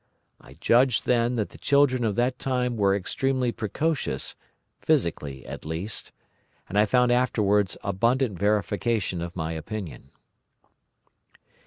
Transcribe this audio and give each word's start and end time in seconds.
I 0.39 0.55
judged 0.55 1.05
then 1.05 1.35
that 1.35 1.49
the 1.49 1.59
children 1.59 2.03
of 2.03 2.15
that 2.15 2.39
time 2.39 2.75
were 2.75 2.95
extremely 2.95 3.51
precocious, 3.51 4.35
physically 4.79 5.45
at 5.45 5.63
least, 5.63 6.11
and 6.67 6.75
I 6.75 6.87
found 6.87 7.11
afterwards 7.11 7.77
abundant 7.83 8.39
verification 8.39 9.21
of 9.21 9.35
my 9.35 9.51
opinion. 9.51 10.09